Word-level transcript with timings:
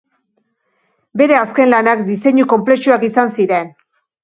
Bere 1.21 1.37
azken 1.41 1.69
lanak 1.75 2.03
diseinu 2.09 2.49
konplexuak 2.55 3.09
izan 3.13 3.33
ziren. 3.39 3.73